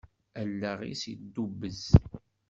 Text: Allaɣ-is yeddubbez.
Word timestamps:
Allaɣ-is 0.41 1.01
yeddubbez. 1.09 1.83